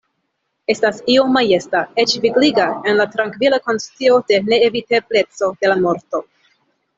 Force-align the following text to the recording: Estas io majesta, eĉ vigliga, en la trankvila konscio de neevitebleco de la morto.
Estas 0.75 1.01
io 1.15 1.25
majesta, 1.33 1.81
eĉ 2.03 2.15
vigliga, 2.23 2.65
en 2.93 2.97
la 3.01 3.07
trankvila 3.17 3.61
konscio 3.67 4.17
de 4.33 4.41
neevitebleco 4.51 5.51
de 5.61 5.71
la 5.75 5.79
morto. 5.85 6.25